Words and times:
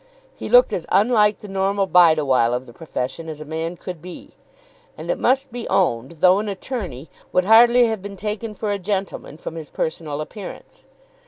He 0.35 0.49
looked 0.49 0.73
as 0.73 0.87
unlike 0.89 1.37
the 1.37 1.47
normal 1.47 1.85
Bideawhile 1.87 2.55
of 2.55 2.65
the 2.65 2.73
profession 2.73 3.29
as 3.29 3.39
a 3.39 3.45
man 3.45 3.77
could 3.77 4.01
be; 4.01 4.31
and 4.97 5.11
it 5.11 5.19
must 5.19 5.51
be 5.51 5.67
owned, 5.67 6.13
though 6.21 6.39
an 6.39 6.49
attorney, 6.49 7.07
would 7.31 7.45
hardly 7.45 7.85
have 7.85 8.01
been 8.01 8.17
taken 8.17 8.55
for 8.55 8.71
a 8.71 8.79
gentleman 8.79 9.37
from 9.37 9.53
his 9.53 9.69
personal 9.69 10.19
appearance. 10.19 10.85